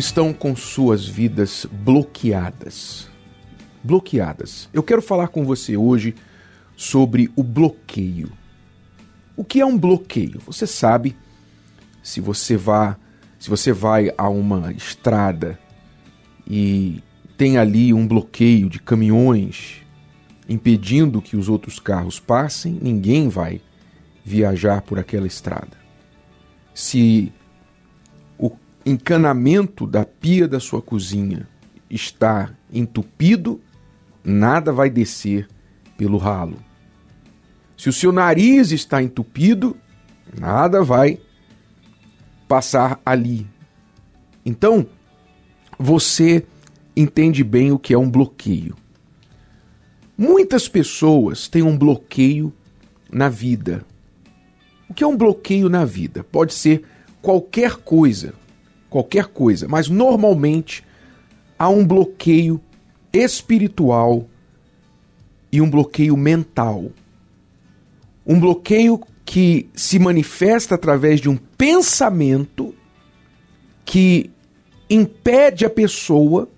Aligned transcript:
estão 0.00 0.32
com 0.32 0.56
suas 0.56 1.06
vidas 1.06 1.66
bloqueadas? 1.70 3.08
Bloqueadas. 3.84 4.68
Eu 4.72 4.82
quero 4.82 5.00
falar 5.00 5.28
com 5.28 5.44
você 5.44 5.76
hoje 5.76 6.14
sobre 6.74 7.30
o 7.36 7.42
bloqueio. 7.42 8.32
O 9.36 9.44
que 9.44 9.60
é 9.60 9.66
um 9.66 9.78
bloqueio? 9.78 10.40
Você 10.46 10.66
sabe, 10.66 11.14
se 12.02 12.20
você 12.20 12.56
vá, 12.56 12.96
se 13.38 13.48
você 13.48 13.72
vai 13.72 14.10
a 14.16 14.28
uma 14.28 14.72
estrada 14.72 15.58
e 16.46 17.02
tem 17.36 17.58
ali 17.58 17.92
um 17.92 18.06
bloqueio 18.08 18.68
de 18.68 18.80
caminhões 18.80 19.82
impedindo 20.48 21.22
que 21.22 21.36
os 21.36 21.48
outros 21.48 21.78
carros 21.78 22.18
passem, 22.18 22.78
ninguém 22.82 23.28
vai 23.28 23.60
viajar 24.24 24.82
por 24.82 24.98
aquela 24.98 25.26
estrada. 25.26 25.76
Se 26.74 27.32
encanamento 28.90 29.86
da 29.86 30.04
pia 30.04 30.48
da 30.48 30.60
sua 30.60 30.82
cozinha 30.82 31.48
está 31.88 32.50
entupido, 32.72 33.60
nada 34.22 34.72
vai 34.72 34.90
descer 34.90 35.48
pelo 35.96 36.18
ralo. 36.18 36.56
Se 37.76 37.88
o 37.88 37.92
seu 37.92 38.12
nariz 38.12 38.72
está 38.72 39.02
entupido, 39.02 39.76
nada 40.38 40.82
vai 40.82 41.18
passar 42.46 43.00
ali. 43.04 43.46
Então, 44.44 44.86
você 45.78 46.44
entende 46.96 47.42
bem 47.42 47.72
o 47.72 47.78
que 47.78 47.94
é 47.94 47.98
um 47.98 48.10
bloqueio. 48.10 48.76
Muitas 50.16 50.68
pessoas 50.68 51.48
têm 51.48 51.62
um 51.62 51.76
bloqueio 51.76 52.52
na 53.10 53.28
vida. 53.28 53.84
O 54.88 54.94
que 54.94 55.02
é 55.02 55.06
um 55.06 55.16
bloqueio 55.16 55.68
na 55.68 55.84
vida? 55.84 56.22
Pode 56.22 56.52
ser 56.52 56.84
qualquer 57.22 57.76
coisa, 57.76 58.34
qualquer 58.90 59.26
coisa, 59.26 59.66
mas 59.68 59.88
normalmente 59.88 60.84
há 61.58 61.68
um 61.68 61.86
bloqueio 61.86 62.60
espiritual 63.12 64.28
e 65.50 65.60
um 65.60 65.70
bloqueio 65.70 66.16
mental. 66.16 66.90
Um 68.26 68.38
bloqueio 68.38 69.00
que 69.24 69.68
se 69.74 69.98
manifesta 69.98 70.74
através 70.74 71.20
de 71.20 71.28
um 71.28 71.36
pensamento 71.36 72.74
que 73.84 74.30
impede 74.88 75.64
a 75.64 75.70
pessoa 75.70 76.48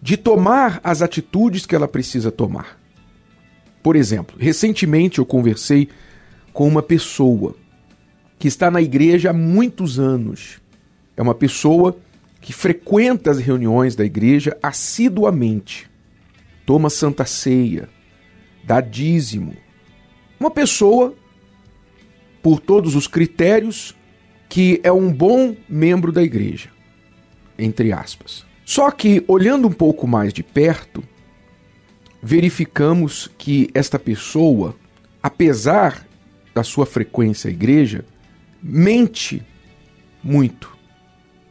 de 0.00 0.16
tomar 0.16 0.80
as 0.84 1.02
atitudes 1.02 1.66
que 1.66 1.74
ela 1.74 1.88
precisa 1.88 2.30
tomar. 2.30 2.78
Por 3.82 3.96
exemplo, 3.96 4.36
recentemente 4.38 5.18
eu 5.18 5.26
conversei 5.26 5.88
com 6.52 6.68
uma 6.68 6.82
pessoa 6.82 7.56
que 8.38 8.48
está 8.48 8.70
na 8.70 8.80
igreja 8.80 9.30
há 9.30 9.32
muitos 9.32 9.98
anos. 9.98 10.60
É 11.18 11.22
uma 11.22 11.34
pessoa 11.34 11.98
que 12.40 12.52
frequenta 12.52 13.32
as 13.32 13.40
reuniões 13.40 13.96
da 13.96 14.04
igreja 14.04 14.56
assiduamente, 14.62 15.90
toma 16.64 16.88
santa 16.88 17.24
ceia, 17.24 17.88
dá 18.62 18.80
dízimo. 18.80 19.56
Uma 20.38 20.48
pessoa, 20.48 21.12
por 22.40 22.60
todos 22.60 22.94
os 22.94 23.08
critérios, 23.08 23.96
que 24.48 24.80
é 24.84 24.92
um 24.92 25.12
bom 25.12 25.56
membro 25.68 26.12
da 26.12 26.22
igreja, 26.22 26.70
entre 27.58 27.92
aspas. 27.92 28.46
Só 28.64 28.88
que, 28.92 29.24
olhando 29.26 29.66
um 29.66 29.72
pouco 29.72 30.06
mais 30.06 30.32
de 30.32 30.44
perto, 30.44 31.02
verificamos 32.22 33.28
que 33.36 33.68
esta 33.74 33.98
pessoa, 33.98 34.76
apesar 35.20 36.06
da 36.54 36.62
sua 36.62 36.86
frequência 36.86 37.48
à 37.48 37.50
igreja, 37.50 38.04
mente 38.62 39.44
muito. 40.22 40.77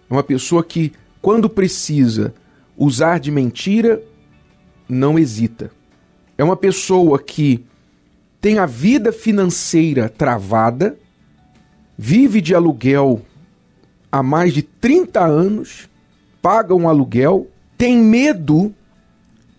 É 0.10 0.14
uma 0.14 0.24
pessoa 0.24 0.64
que, 0.64 0.94
quando 1.22 1.50
precisa 1.50 2.34
usar 2.78 3.20
de 3.20 3.32
mentira, 3.32 4.02
não 4.88 5.18
hesita. 5.18 5.72
É 6.38 6.44
uma 6.44 6.56
pessoa 6.56 7.20
que 7.20 7.66
tem 8.40 8.60
a 8.60 8.66
vida 8.66 9.12
financeira 9.12 10.08
travada, 10.08 10.98
vive 11.98 12.40
de 12.42 12.54
aluguel 12.54 13.22
há 14.12 14.22
mais 14.24 14.54
de 14.54 14.62
30 14.62 15.26
anos 15.26 15.90
paga 16.48 16.74
um 16.74 16.88
aluguel, 16.88 17.48
tem 17.78 17.98
medo 17.98 18.74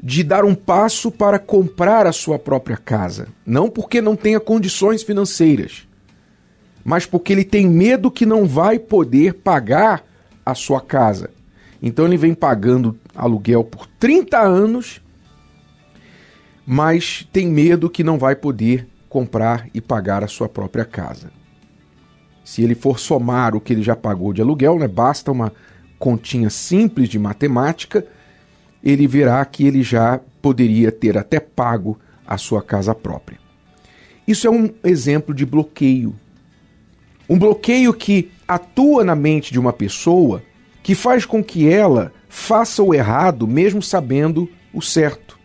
de 0.02 0.22
dar 0.22 0.42
um 0.42 0.54
passo 0.54 1.10
para 1.10 1.38
comprar 1.38 2.06
a 2.06 2.12
sua 2.12 2.38
própria 2.38 2.78
casa. 2.78 3.28
Não 3.44 3.68
porque 3.68 4.00
não 4.00 4.16
tenha 4.16 4.40
condições 4.40 5.02
financeiras, 5.02 5.86
mas 6.82 7.04
porque 7.04 7.32
ele 7.32 7.44
tem 7.44 7.68
medo 7.68 8.10
que 8.10 8.24
não 8.24 8.46
vai 8.46 8.78
poder 8.78 9.34
pagar 9.34 10.02
a 10.50 10.54
sua 10.54 10.80
casa. 10.80 11.30
Então 11.82 12.06
ele 12.06 12.16
vem 12.16 12.34
pagando 12.34 12.98
aluguel 13.14 13.62
por 13.62 13.86
30 13.98 14.38
anos, 14.38 15.00
mas 16.66 17.28
tem 17.32 17.46
medo 17.46 17.90
que 17.90 18.02
não 18.02 18.18
vai 18.18 18.34
poder 18.34 18.88
comprar 19.08 19.68
e 19.72 19.80
pagar 19.80 20.24
a 20.24 20.28
sua 20.28 20.48
própria 20.48 20.84
casa. 20.84 21.30
Se 22.44 22.62
ele 22.62 22.74
for 22.74 22.98
somar 22.98 23.54
o 23.54 23.60
que 23.60 23.72
ele 23.72 23.82
já 23.82 23.94
pagou 23.94 24.32
de 24.32 24.40
aluguel, 24.40 24.78
né, 24.78 24.88
basta 24.88 25.30
uma 25.30 25.52
continha 25.98 26.50
simples 26.50 27.08
de 27.08 27.18
matemática, 27.18 28.06
ele 28.82 29.06
verá 29.06 29.44
que 29.44 29.66
ele 29.66 29.82
já 29.82 30.20
poderia 30.40 30.90
ter 30.90 31.18
até 31.18 31.38
pago 31.40 31.98
a 32.26 32.38
sua 32.38 32.62
casa 32.62 32.94
própria. 32.94 33.38
Isso 34.26 34.46
é 34.46 34.50
um 34.50 34.70
exemplo 34.84 35.34
de 35.34 35.44
bloqueio. 35.44 36.14
Um 37.28 37.38
bloqueio 37.38 37.92
que 37.92 38.30
atua 38.48 39.04
na 39.04 39.14
mente 39.14 39.52
de 39.52 39.60
uma 39.60 39.72
pessoa 39.72 40.42
que 40.82 40.94
faz 40.94 41.26
com 41.26 41.44
que 41.44 41.68
ela 41.68 42.12
faça 42.30 42.82
o 42.82 42.94
errado 42.94 43.46
mesmo 43.46 43.82
sabendo 43.82 44.48
o 44.72 44.80
certo. 44.80 45.38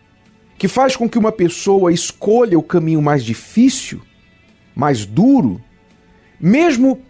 Que 0.56 0.66
faz 0.66 0.96
com 0.96 1.08
que 1.08 1.18
uma 1.18 1.30
pessoa 1.30 1.92
escolha 1.92 2.58
o 2.58 2.62
caminho 2.62 3.02
mais 3.02 3.22
difícil, 3.22 4.00
mais 4.74 5.04
duro, 5.04 5.60
mesmo 6.40 7.02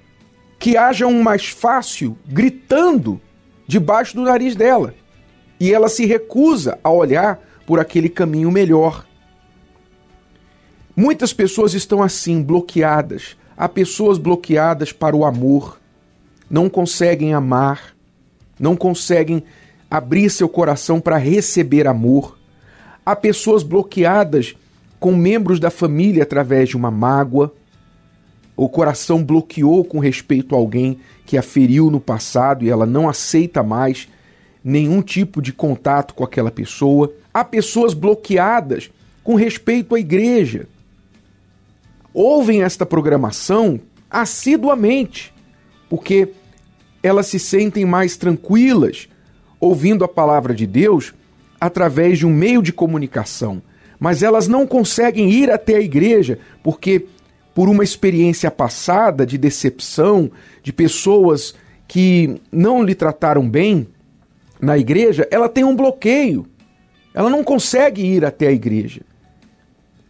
que 0.59 0.77
haja 0.77 1.07
um 1.07 1.23
mais 1.23 1.47
fácil 1.47 2.19
gritando 2.27 3.21
debaixo 3.67 4.17
do 4.17 4.23
nariz 4.23 4.57
dela. 4.57 4.95
E 5.61 5.73
ela 5.73 5.89
se 5.89 6.05
recusa 6.05 6.79
a 6.83 6.91
olhar 6.91 7.39
por 7.67 7.79
aquele 7.79 8.09
caminho 8.09 8.51
melhor. 8.51 9.07
Muitas 10.97 11.33
pessoas 11.33 11.75
estão 11.75 12.03
assim, 12.03 12.43
bloqueadas. 12.43 13.37
Há 13.57 13.69
pessoas 13.69 14.19
bloqueadas 14.19 14.93
para 14.93 15.15
o 15.15 15.25
amor, 15.25 15.79
não 16.51 16.69
conseguem 16.69 17.35
amar, 17.35 17.95
não 18.59 18.77
conseguem 18.77 19.43
abrir 19.91 20.31
seu 20.31 20.49
coração 20.49 21.01
para 21.01 21.17
receber 21.17 21.87
amor. 21.87 22.39
Há 23.05 23.15
pessoas 23.15 23.63
bloqueadas 23.63 24.55
com 24.99 25.15
membros 25.15 25.61
da 25.61 25.71
família 25.71 26.23
através 26.23 26.71
de 26.71 26.77
uma 26.77 26.91
mágoa, 26.91 27.53
o 28.57 28.69
coração 28.69 29.23
bloqueou 29.23 29.85
com 29.85 29.99
respeito 29.99 30.55
a 30.55 30.59
alguém 30.59 30.99
que 31.27 31.37
a 31.37 31.43
feriu 31.43 31.91
no 31.91 32.01
passado 32.01 32.65
e 32.65 32.71
ela 32.71 32.87
não 32.87 33.09
aceita 33.09 33.63
mais 33.63 34.09
nenhum 34.63 35.03
tipo 35.03 35.43
de 35.43 35.53
contato 35.53 36.15
com 36.15 36.23
aquela 36.23 36.51
pessoa. 36.51 37.13
Há 37.33 37.45
pessoas 37.45 37.93
bloqueadas 37.93 38.91
com 39.25 39.35
respeito 39.35 39.95
à 39.95 40.01
igreja. 40.01 40.69
Ouvem 42.13 42.63
esta 42.63 42.87
programação 42.87 43.81
assiduamente, 44.09 45.34
porque 45.89 46.29
elas 47.03 47.27
se 47.27 47.39
sentem 47.39 47.85
mais 47.85 48.17
tranquilas 48.17 49.09
ouvindo 49.61 50.05
a 50.05 50.09
palavra 50.09 50.55
de 50.55 50.67
Deus 50.67 51.15
através 51.61 52.19
de 52.19 52.27
um 52.27 52.33
meio 52.33 52.63
de 52.63 52.73
comunicação, 52.73 53.63
mas 53.99 54.23
elas 54.23 54.49
não 54.49 54.67
conseguem 54.67 55.31
ir 55.31 55.51
até 55.51 55.77
a 55.77 55.81
igreja 55.81 56.39
porque 56.63 57.07
por 57.55 57.69
uma 57.69 57.85
experiência 57.85 58.51
passada 58.51 59.25
de 59.25 59.39
decepção, 59.39 60.31
de 60.63 60.73
pessoas 60.73 61.55
que 61.87 62.41
não 62.51 62.83
lhe 62.83 62.95
trataram 62.95 63.49
bem 63.49 63.87
na 64.61 64.77
igreja, 64.77 65.29
ela 65.31 65.49
tem 65.49 65.63
um 65.63 65.77
bloqueio. 65.77 66.47
Ela 67.15 67.31
não 67.31 67.45
consegue 67.45 68.03
ir 68.03 68.25
até 68.25 68.49
a 68.49 68.53
igreja. 68.53 69.03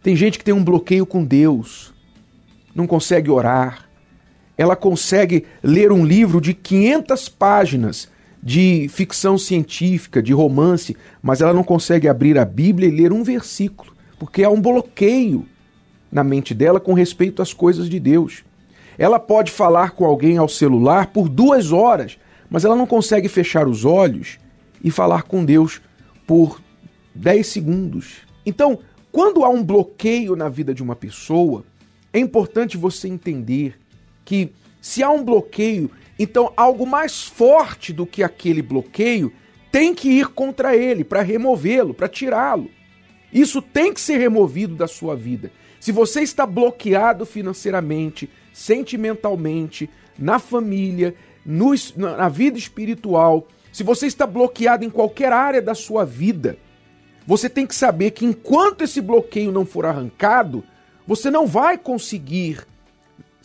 Tem 0.01 0.15
gente 0.15 0.39
que 0.39 0.45
tem 0.45 0.53
um 0.53 0.63
bloqueio 0.63 1.05
com 1.05 1.23
Deus, 1.23 1.93
não 2.73 2.87
consegue 2.87 3.29
orar. 3.29 3.84
Ela 4.57 4.75
consegue 4.75 5.45
ler 5.61 5.91
um 5.91 6.05
livro 6.05 6.39
de 6.39 6.53
500 6.53 7.29
páginas 7.29 8.09
de 8.41 8.87
ficção 8.89 9.37
científica, 9.37 10.21
de 10.21 10.31
romance, 10.31 10.95
mas 11.21 11.41
ela 11.41 11.53
não 11.53 11.63
consegue 11.63 12.07
abrir 12.07 12.37
a 12.37 12.45
Bíblia 12.45 12.87
e 12.87 12.91
ler 12.91 13.11
um 13.11 13.23
versículo, 13.23 13.91
porque 14.19 14.43
há 14.43 14.49
um 14.49 14.61
bloqueio 14.61 15.47
na 16.11 16.23
mente 16.23 16.53
dela 16.53 16.79
com 16.79 16.93
respeito 16.93 17.41
às 17.41 17.53
coisas 17.53 17.89
de 17.89 17.99
Deus. 17.99 18.43
Ela 18.97 19.19
pode 19.19 19.51
falar 19.51 19.91
com 19.91 20.05
alguém 20.05 20.37
ao 20.37 20.47
celular 20.47 21.07
por 21.07 21.27
duas 21.27 21.71
horas, 21.71 22.17
mas 22.49 22.63
ela 22.63 22.75
não 22.75 22.85
consegue 22.85 23.27
fechar 23.27 23.67
os 23.67 23.83
olhos 23.83 24.37
e 24.83 24.91
falar 24.91 25.23
com 25.23 25.43
Deus 25.43 25.81
por 26.27 26.61
dez 27.13 27.47
segundos. 27.47 28.17
Então, 28.45 28.79
quando 29.11 29.43
há 29.43 29.49
um 29.49 29.63
bloqueio 29.63 30.35
na 30.35 30.49
vida 30.49 30.73
de 30.73 30.83
uma 30.83 30.95
pessoa, 30.95 31.65
é 32.13 32.19
importante 32.19 32.77
você 32.77 33.07
entender 33.07 33.75
que 34.25 34.51
se 34.81 35.01
há 35.01 35.09
um 35.09 35.23
bloqueio 35.23 35.89
Então, 36.17 36.51
algo 36.55 36.85
mais 36.85 37.23
forte 37.23 37.91
do 37.91 38.05
que 38.05 38.23
aquele 38.23 38.61
bloqueio 38.61 39.31
tem 39.71 39.93
que 39.93 40.09
ir 40.09 40.29
contra 40.29 40.75
ele 40.75 41.03
para 41.03 41.21
removê-lo, 41.21 41.93
para 41.93 42.07
tirá-lo. 42.07 42.69
Isso 43.33 43.61
tem 43.61 43.93
que 43.93 43.99
ser 43.99 44.17
removido 44.17 44.75
da 44.75 44.87
sua 44.87 45.13
vida. 45.13 45.51
Se 45.77 45.91
você 45.91 46.21
está 46.21 46.45
bloqueado 46.45 47.25
financeiramente, 47.25 48.29
sentimentalmente, 48.53 49.89
na 50.17 50.39
família, 50.39 51.13
no, 51.45 51.73
na 51.97 52.29
vida 52.29 52.57
espiritual, 52.57 53.45
se 53.73 53.83
você 53.83 54.07
está 54.07 54.25
bloqueado 54.25 54.85
em 54.85 54.89
qualquer 54.89 55.33
área 55.33 55.61
da 55.61 55.75
sua 55.75 56.05
vida, 56.05 56.57
você 57.27 57.49
tem 57.49 57.67
que 57.67 57.75
saber 57.75 58.11
que 58.11 58.25
enquanto 58.25 58.83
esse 58.83 59.01
bloqueio 59.01 59.51
não 59.51 59.65
for 59.65 59.85
arrancado, 59.85 60.63
você 61.05 61.29
não 61.29 61.45
vai 61.45 61.77
conseguir 61.77 62.65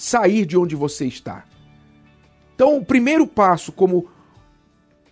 sair 0.00 0.46
de 0.46 0.56
onde 0.56 0.74
você 0.74 1.04
está. 1.04 1.44
Então, 2.54 2.78
o 2.78 2.84
primeiro 2.84 3.26
passo, 3.26 3.70
como 3.70 4.08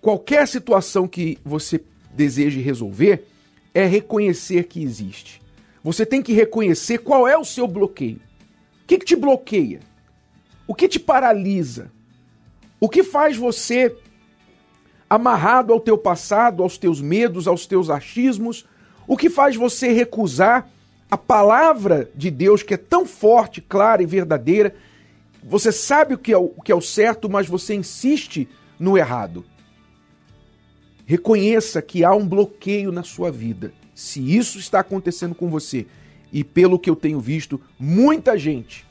qualquer 0.00 0.48
situação 0.48 1.06
que 1.06 1.36
você 1.44 1.84
deseje 2.14 2.60
resolver, 2.60 3.26
é 3.74 3.84
reconhecer 3.84 4.64
que 4.64 4.82
existe. 4.82 5.42
Você 5.84 6.06
tem 6.06 6.22
que 6.22 6.32
reconhecer 6.32 6.98
qual 6.98 7.28
é 7.28 7.36
o 7.36 7.44
seu 7.44 7.68
bloqueio. 7.68 8.16
O 8.82 8.86
que, 8.86 8.96
que 8.98 9.04
te 9.04 9.14
bloqueia? 9.14 9.80
O 10.66 10.74
que 10.74 10.88
te 10.88 10.98
paralisa? 10.98 11.92
O 12.80 12.88
que 12.88 13.02
faz 13.02 13.36
você 13.36 13.94
amarrado 15.08 15.70
ao 15.70 15.80
teu 15.80 15.98
passado, 15.98 16.62
aos 16.62 16.78
teus 16.78 16.98
medos, 16.98 17.46
aos 17.46 17.66
teus 17.66 17.90
achismos? 17.90 18.66
O 19.06 19.18
que 19.18 19.28
faz 19.28 19.54
você 19.54 19.92
recusar 19.92 20.66
a 21.10 21.16
palavra 21.16 22.10
de 22.14 22.30
Deus 22.30 22.62
que 22.62 22.74
é 22.74 22.76
tão 22.76 23.06
forte, 23.06 23.60
clara 23.60 24.02
e 24.02 24.06
verdadeira 24.06 24.74
você 25.42 25.70
sabe 25.70 26.14
o 26.14 26.18
que, 26.18 26.32
é 26.32 26.36
o, 26.36 26.52
o 26.56 26.62
que 26.62 26.72
é 26.72 26.74
o 26.74 26.80
certo, 26.80 27.28
mas 27.28 27.46
você 27.46 27.74
insiste 27.74 28.48
no 28.78 28.98
errado. 28.98 29.44
Reconheça 31.06 31.80
que 31.80 32.04
há 32.04 32.14
um 32.14 32.26
bloqueio 32.26 32.92
na 32.92 33.02
sua 33.02 33.30
vida. 33.30 33.72
Se 33.94 34.36
isso 34.36 34.58
está 34.58 34.80
acontecendo 34.80 35.34
com 35.34 35.48
você, 35.48 35.86
e 36.32 36.44
pelo 36.44 36.78
que 36.78 36.90
eu 36.90 36.96
tenho 36.96 37.20
visto, 37.20 37.60
muita 37.78 38.36
gente 38.36 38.86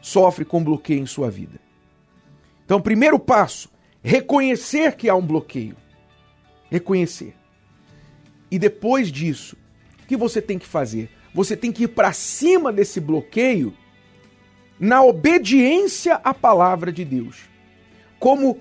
sofre 0.00 0.44
com 0.44 0.62
bloqueio 0.62 1.00
em 1.00 1.06
sua 1.06 1.30
vida. 1.30 1.58
Então, 2.64 2.80
primeiro 2.80 3.18
passo, 3.18 3.68
reconhecer 4.02 4.94
que 4.96 5.08
há 5.08 5.14
um 5.14 5.26
bloqueio. 5.26 5.76
Reconhecer. 6.70 7.34
E 8.50 8.58
depois 8.58 9.10
disso, 9.10 9.56
o 10.02 10.06
que 10.06 10.16
você 10.16 10.40
tem 10.40 10.58
que 10.58 10.66
fazer? 10.66 11.10
Você 11.36 11.54
tem 11.54 11.70
que 11.70 11.82
ir 11.82 11.88
para 11.88 12.14
cima 12.14 12.72
desse 12.72 12.98
bloqueio 12.98 13.74
na 14.80 15.02
obediência 15.02 16.14
à 16.24 16.32
palavra 16.32 16.90
de 16.90 17.04
Deus. 17.04 17.42
Como 18.18 18.58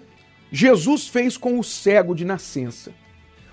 Jesus 0.52 1.08
fez 1.08 1.38
com 1.38 1.58
o 1.58 1.64
cego 1.64 2.14
de 2.14 2.26
nascença. 2.26 2.92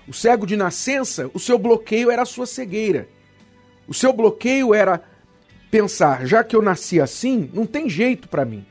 O 0.05 0.13
cego 0.13 0.45
de 0.45 0.57
nascença, 0.57 1.31
o 1.33 1.39
seu 1.39 1.57
bloqueio 1.57 2.11
era 2.11 2.23
a 2.23 2.25
sua 2.25 2.45
cegueira. 2.45 3.07
O 3.87 3.93
seu 3.93 4.11
bloqueio 4.11 4.73
era 4.73 5.01
pensar, 5.71 6.27
já 6.27 6.43
que 6.43 6.53
eu 6.53 6.61
nasci 6.61 6.99
assim, 6.99 7.49
não 7.53 7.65
tem 7.65 7.89
jeito 7.89 8.27
para 8.27 8.43
mim. 8.43 8.65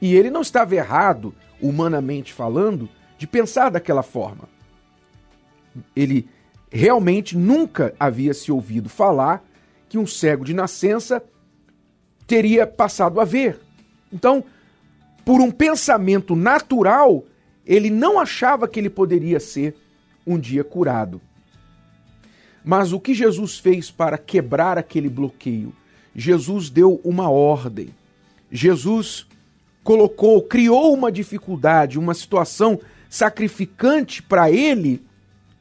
E 0.00 0.16
ele 0.16 0.30
não 0.30 0.40
estava 0.40 0.74
errado, 0.74 1.34
humanamente 1.60 2.32
falando, 2.32 2.88
de 3.18 3.26
pensar 3.26 3.68
daquela 3.68 4.02
forma. 4.02 4.48
Ele 5.94 6.26
realmente 6.72 7.36
nunca 7.36 7.94
havia 8.00 8.32
se 8.32 8.50
ouvido 8.50 8.88
falar 8.88 9.44
que 9.88 9.98
um 9.98 10.06
cego 10.06 10.44
de 10.44 10.54
nascença 10.54 11.22
teria 12.26 12.66
passado 12.66 13.20
a 13.20 13.24
ver. 13.24 13.60
Então, 14.12 14.44
por 15.24 15.40
um 15.40 15.50
pensamento 15.50 16.36
natural, 16.36 17.24
ele 17.66 17.90
não 17.90 18.18
achava 18.18 18.68
que 18.68 18.78
ele 18.78 18.90
poderia 18.90 19.40
ser 19.40 19.74
um 20.26 20.38
dia 20.38 20.62
curado. 20.62 21.20
Mas 22.64 22.92
o 22.92 23.00
que 23.00 23.12
Jesus 23.12 23.58
fez 23.58 23.90
para 23.90 24.16
quebrar 24.16 24.78
aquele 24.78 25.08
bloqueio? 25.08 25.74
Jesus 26.14 26.70
deu 26.70 27.00
uma 27.04 27.28
ordem. 27.28 27.90
Jesus 28.50 29.26
colocou, 29.82 30.40
criou 30.42 30.94
uma 30.94 31.12
dificuldade, 31.12 31.98
uma 31.98 32.14
situação 32.14 32.80
sacrificante 33.08 34.22
para 34.22 34.50
ele, 34.50 35.04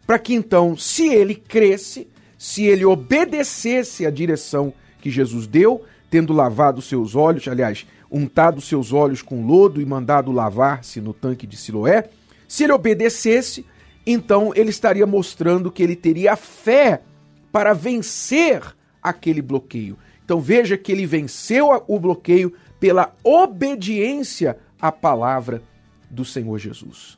para 0.07 0.17
que 0.17 0.33
então, 0.33 0.77
se 0.77 1.07
ele 1.07 1.35
cresce, 1.35 2.07
se 2.43 2.65
ele 2.65 2.83
obedecesse 2.83 4.05
à 4.05 4.09
direção 4.09 4.73
que 4.99 5.09
Jesus 5.09 5.47
deu, 5.47 5.85
tendo 6.09 6.33
lavado 6.33 6.81
seus 6.81 7.15
olhos, 7.15 7.47
aliás, 7.47 7.87
untado 8.11 8.59
seus 8.59 8.91
olhos 8.91 9.21
com 9.21 9.47
lodo 9.47 9.79
e 9.79 9.85
mandado 9.85 10.29
lavar-se 10.29 10.99
no 10.99 11.13
tanque 11.13 11.47
de 11.47 11.55
Siloé, 11.55 12.09
se 12.45 12.65
ele 12.65 12.73
obedecesse, 12.73 13.65
então 14.05 14.51
ele 14.57 14.71
estaria 14.71 15.07
mostrando 15.07 15.71
que 15.71 15.81
ele 15.81 15.95
teria 15.95 16.35
fé 16.35 17.01
para 17.49 17.71
vencer 17.71 18.61
aquele 19.01 19.41
bloqueio. 19.41 19.97
Então 20.25 20.41
veja 20.41 20.77
que 20.77 20.91
ele 20.91 21.05
venceu 21.05 21.69
o 21.87 21.97
bloqueio 21.97 22.53
pela 22.77 23.15
obediência 23.23 24.57
à 24.81 24.91
palavra 24.91 25.63
do 26.11 26.25
Senhor 26.25 26.59
Jesus. 26.59 27.17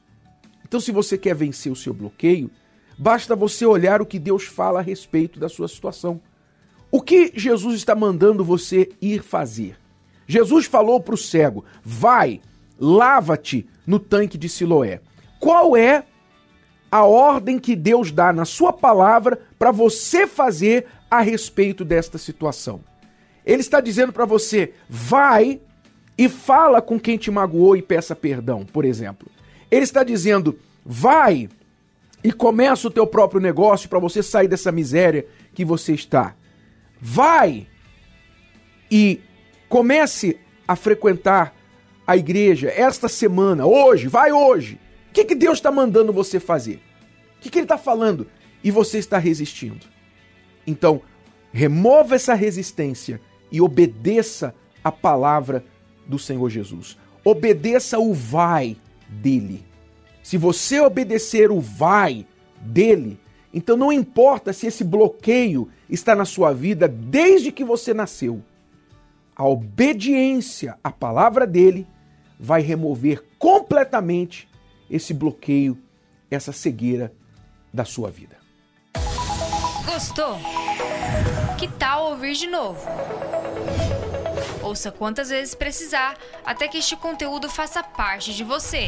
Então, 0.67 0.79
se 0.79 0.91
você 0.91 1.17
quer 1.17 1.33
vencer 1.33 1.71
o 1.71 1.75
seu 1.75 1.95
bloqueio, 1.95 2.51
basta 2.97 3.35
você 3.35 3.65
olhar 3.65 4.01
o 4.01 4.05
que 4.05 4.19
Deus 4.19 4.43
fala 4.43 4.79
a 4.79 4.83
respeito 4.83 5.39
da 5.39 5.49
sua 5.49 5.67
situação. 5.67 6.21
O 6.91 7.01
que 7.01 7.31
Jesus 7.35 7.75
está 7.75 7.93
mandando 7.95 8.43
você 8.43 8.89
ir 9.01 9.21
fazer? 9.21 9.77
Jesus 10.27 10.65
falou 10.65 10.99
para 10.99 11.15
o 11.15 11.17
cego: 11.17 11.65
vai, 11.83 12.41
lava-te 12.79 13.67
no 13.85 13.99
tanque 13.99 14.37
de 14.37 14.49
Siloé. 14.49 15.01
Qual 15.39 15.75
é 15.75 16.03
a 16.89 17.03
ordem 17.03 17.59
que 17.59 17.75
Deus 17.75 18.11
dá 18.11 18.31
na 18.31 18.45
sua 18.45 18.71
palavra 18.71 19.39
para 19.59 19.71
você 19.71 20.25
fazer 20.25 20.85
a 21.09 21.21
respeito 21.21 21.83
desta 21.83 22.17
situação? 22.17 22.81
Ele 23.45 23.61
está 23.61 23.79
dizendo 23.81 24.13
para 24.13 24.25
você: 24.25 24.73
vai 24.89 25.59
e 26.17 26.29
fala 26.29 26.81
com 26.81 26.99
quem 26.99 27.17
te 27.17 27.29
magoou 27.29 27.75
e 27.75 27.81
peça 27.81 28.15
perdão, 28.15 28.65
por 28.65 28.85
exemplo. 28.85 29.27
Ele 29.69 29.83
está 29.83 30.03
dizendo: 30.03 30.57
vai 30.85 31.49
e 32.25 32.31
começa 32.31 32.87
o 32.87 32.91
teu 32.91 33.05
próprio 33.05 33.39
negócio 33.39 33.87
para 33.87 33.99
você 33.99 34.23
sair 34.23 34.47
dessa 34.47 34.71
miséria 34.71 35.27
que 35.53 35.63
você 35.63 35.93
está. 35.93 36.35
Vai 36.99 37.67
e 38.89 39.21
comece 39.69 40.39
a 40.67 40.75
frequentar 40.75 41.55
a 42.07 42.17
igreja 42.17 42.73
esta 42.75 43.07
semana, 43.07 43.67
hoje, 43.67 44.07
vai 44.07 44.31
hoje. 44.31 44.79
O 45.09 45.13
que, 45.13 45.23
que 45.23 45.35
Deus 45.35 45.59
está 45.59 45.71
mandando 45.71 46.11
você 46.11 46.39
fazer? 46.39 46.81
O 47.37 47.41
que, 47.41 47.51
que 47.51 47.59
Ele 47.59 47.65
está 47.65 47.77
falando? 47.77 48.25
E 48.63 48.71
você 48.71 48.97
está 48.97 49.19
resistindo. 49.19 49.85
Então, 50.65 51.03
remova 51.53 52.15
essa 52.15 52.33
resistência 52.33 53.21
e 53.51 53.61
obedeça 53.61 54.55
a 54.83 54.91
palavra 54.91 55.63
do 56.07 56.17
Senhor 56.17 56.49
Jesus. 56.49 56.97
Obedeça 57.23 57.99
o 57.99 58.15
vai 58.15 58.77
dele. 59.07 59.63
Se 60.25 60.39
você 60.39 60.79
obedecer 60.79 61.51
o 61.51 61.61
vai 61.61 62.25
dele, 62.59 63.19
então 63.53 63.77
não 63.77 63.93
importa 63.93 64.51
se 64.53 64.65
esse 64.65 64.83
bloqueio 64.83 65.69
está 65.87 66.15
na 66.15 66.25
sua 66.25 66.51
vida 66.51 66.87
desde 66.87 67.51
que 67.51 67.63
você 67.63 67.93
nasceu. 67.93 68.43
A 69.35 69.47
obediência 69.47 70.79
à 70.83 70.89
palavra 70.89 71.45
dele 71.45 71.85
vai 72.39 72.63
remover 72.63 73.23
completamente 73.37 74.49
esse 74.89 75.13
bloqueio, 75.13 75.77
essa 76.31 76.51
cegueira 76.51 77.13
da 77.71 77.85
sua 77.85 78.09
vida. 78.09 78.37
Gostou? 79.85 80.39
Que 81.55 81.67
tal 81.67 82.09
ouvir 82.09 82.33
de 82.33 82.47
novo? 82.47 82.83
Ouça 84.63 84.91
quantas 84.91 85.29
vezes 85.29 85.53
precisar 85.53 86.17
até 86.43 86.67
que 86.67 86.79
este 86.79 86.95
conteúdo 86.95 87.47
faça 87.47 87.83
parte 87.83 88.33
de 88.33 88.43
você. 88.43 88.87